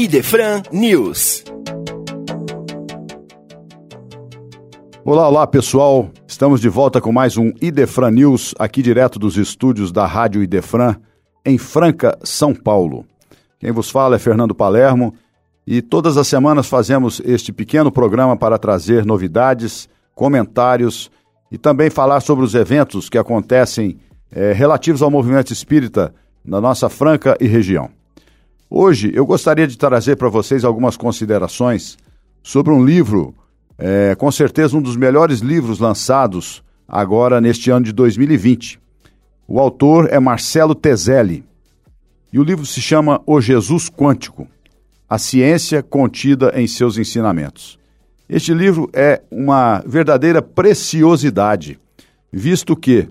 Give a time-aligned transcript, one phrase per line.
[0.00, 1.42] Idefran News.
[5.04, 6.08] Olá, olá pessoal.
[6.24, 10.94] Estamos de volta com mais um Idefran News, aqui direto dos estúdios da Rádio Idefran,
[11.44, 13.04] em Franca, São Paulo.
[13.58, 15.14] Quem vos fala é Fernando Palermo
[15.66, 21.10] e todas as semanas fazemos este pequeno programa para trazer novidades, comentários
[21.50, 23.98] e também falar sobre os eventos que acontecem
[24.30, 27.97] é, relativos ao movimento espírita na nossa Franca e região.
[28.70, 31.96] Hoje eu gostaria de trazer para vocês algumas considerações
[32.42, 33.34] sobre um livro,
[33.78, 38.78] é, com certeza um dos melhores livros lançados agora neste ano de 2020.
[39.46, 41.46] O autor é Marcelo Tezelli
[42.30, 44.46] e o livro se chama O Jesus Quântico
[45.08, 47.78] A Ciência Contida em Seus Ensinamentos.
[48.28, 51.80] Este livro é uma verdadeira preciosidade,
[52.30, 53.08] visto que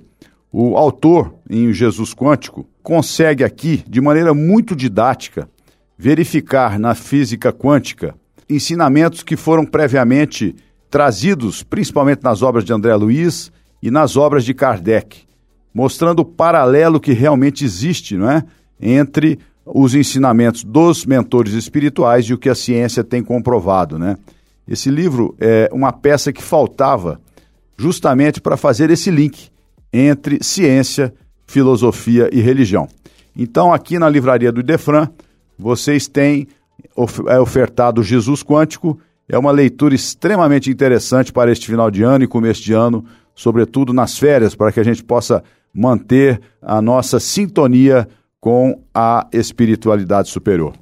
[0.51, 5.49] o autor, em Jesus Quântico, consegue aqui, de maneira muito didática,
[5.97, 8.15] verificar na física quântica
[8.49, 10.55] ensinamentos que foram previamente
[10.89, 13.51] trazidos, principalmente nas obras de André Luiz
[13.83, 15.25] e nas obras de Kardec,
[15.73, 18.41] mostrando o paralelo que realmente existe não é?
[18.79, 23.99] entre os ensinamentos dos mentores espirituais e o que a ciência tem comprovado.
[23.99, 24.15] Né?
[24.65, 27.19] Esse livro é uma peça que faltava
[27.77, 29.49] justamente para fazer esse link
[29.91, 31.13] entre ciência,
[31.47, 32.87] filosofia e religião.
[33.35, 35.09] Então, aqui na livraria do Idefran,
[35.57, 36.47] vocês têm
[37.27, 38.99] é ofertado Jesus Quântico.
[39.27, 43.03] É uma leitura extremamente interessante para este final de ano e começo de ano,
[43.35, 48.07] sobretudo nas férias, para que a gente possa manter a nossa sintonia
[48.39, 50.73] com a espiritualidade superior.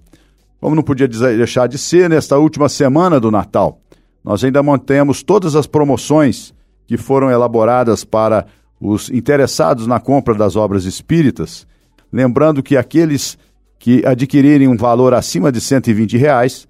[0.59, 3.79] Como não podia deixar de ser, nesta última semana do Natal,
[4.23, 6.53] nós ainda mantemos todas as promoções
[6.87, 8.45] que foram elaboradas para
[8.87, 11.65] os interessados na compra das obras espíritas,
[12.13, 13.37] lembrando que aqueles
[13.79, 16.67] que adquirirem um valor acima de 120 reais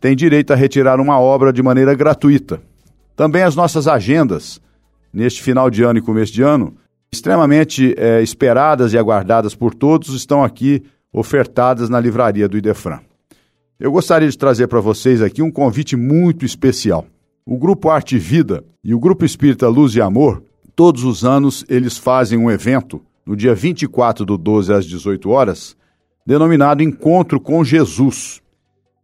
[0.00, 2.60] têm direito a retirar uma obra de maneira gratuita.
[3.16, 4.60] Também as nossas agendas,
[5.12, 6.76] neste final de ano e começo de ano,
[7.12, 10.82] extremamente é, esperadas e aguardadas por todos, estão aqui
[11.12, 13.00] ofertadas na livraria do Idefran.
[13.78, 17.06] Eu gostaria de trazer para vocês aqui um convite muito especial.
[17.44, 20.42] O Grupo Arte e Vida e o Grupo Espírita Luz e Amor
[20.76, 25.74] Todos os anos eles fazem um evento, no dia 24 do 12 às 18 horas,
[26.26, 28.42] denominado Encontro com Jesus.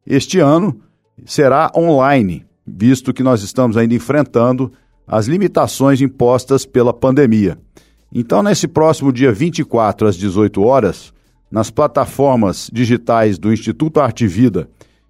[0.07, 0.79] Este ano
[1.25, 4.71] será online, visto que nós estamos ainda enfrentando
[5.07, 7.59] as limitações impostas pela pandemia.
[8.13, 11.11] Então, nesse próximo dia 24 às 18 horas,
[11.51, 14.69] nas plataformas digitais do Instituto Arte e Vida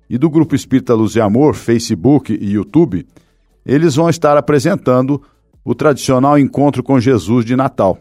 [0.09, 3.05] e do Grupo Espírita Luz e Amor, Facebook e YouTube,
[3.67, 5.21] eles vão estar apresentando
[5.65, 7.99] o tradicional encontro com Jesus de Natal.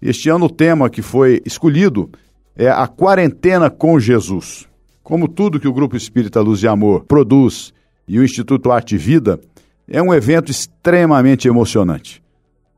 [0.00, 2.10] Este ano o tema que foi escolhido
[2.56, 4.66] é a quarentena com Jesus.
[5.02, 7.72] Como tudo que o Grupo Espírita Luz e Amor produz
[8.06, 9.40] e o Instituto Arte e Vida,
[9.88, 12.22] é um evento extremamente emocionante.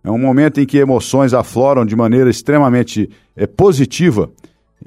[0.03, 4.31] É um momento em que emoções afloram de maneira extremamente é, positiva,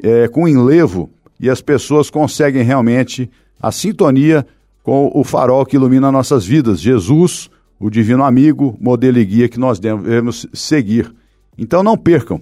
[0.02, 1.10] é, com enlevo,
[1.40, 4.46] e as pessoas conseguem realmente a sintonia
[4.84, 9.60] com o farol que ilumina nossas vidas, Jesus, o divino amigo, modelo e guia que
[9.60, 11.14] nós devemos seguir.
[11.58, 12.42] Então não percam.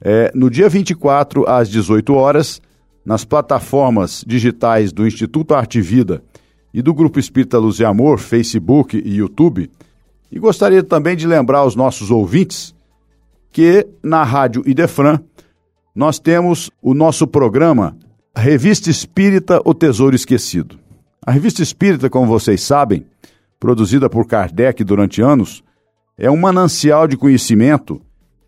[0.00, 2.60] É, no dia 24, às 18 horas,
[3.04, 6.22] nas plataformas digitais do Instituto Arte e Vida
[6.74, 9.70] e do Grupo Espírita Luz e Amor, Facebook e YouTube.
[10.30, 12.74] E gostaria também de lembrar aos nossos ouvintes
[13.50, 15.20] que na Rádio Idefran
[15.94, 17.96] nós temos o nosso programa
[18.36, 20.78] Revista Espírita O Tesouro Esquecido.
[21.24, 23.06] A Revista Espírita, como vocês sabem,
[23.58, 25.62] produzida por Kardec durante anos,
[26.18, 28.00] é um manancial de conhecimento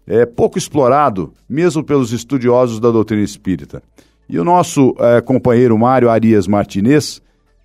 [0.06, 3.82] é, pouco explorado, mesmo pelos estudiosos da doutrina espírita.
[4.28, 7.20] E o nosso é, companheiro Mário Arias Martinez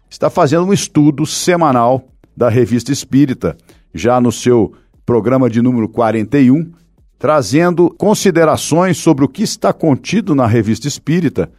[0.10, 2.06] está fazendo um estudo semanal
[2.36, 3.56] da Revista Espírita,
[3.94, 4.74] já no seu
[5.06, 6.72] programa de número 41,
[7.18, 11.50] trazendo considerações sobre o que está contido na Revista Espírita.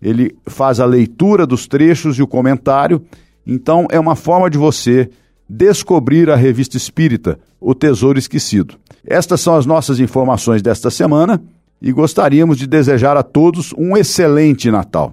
[0.00, 3.04] Ele faz a leitura dos trechos e o comentário.
[3.46, 5.10] Então, é uma forma de você
[5.50, 8.76] descobrir a revista espírita, O Tesouro Esquecido.
[9.04, 11.42] Estas são as nossas informações desta semana
[11.82, 15.12] e gostaríamos de desejar a todos um excelente Natal.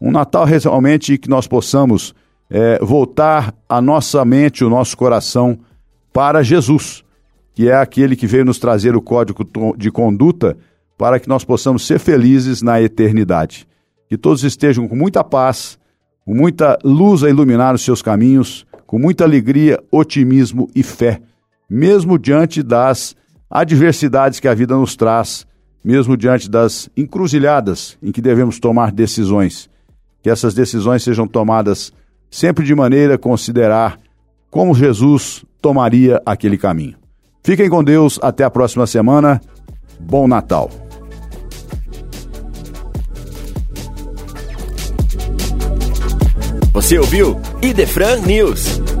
[0.00, 2.12] Um Natal realmente que nós possamos
[2.50, 5.56] é, voltar a nossa mente, o nosso coração
[6.12, 7.04] para Jesus,
[7.54, 9.48] que é aquele que veio nos trazer o código
[9.78, 10.56] de conduta
[10.98, 13.68] para que nós possamos ser felizes na eternidade.
[14.08, 15.78] Que todos estejam com muita paz,
[16.24, 21.20] com muita luz a iluminar os seus caminhos com muita alegria, otimismo e fé,
[21.68, 23.16] mesmo diante das
[23.50, 25.46] adversidades que a vida nos traz,
[25.84, 29.68] mesmo diante das encruzilhadas em que devemos tomar decisões.
[30.22, 31.92] que essas decisões sejam tomadas
[32.28, 33.96] sempre de maneira a considerar
[34.50, 36.96] como Jesus tomaria aquele caminho.
[37.44, 39.40] Fiquem com Deus, até a próxima semana.
[40.00, 40.85] Bom Natal.
[46.76, 48.95] Você ouviu Idefran News.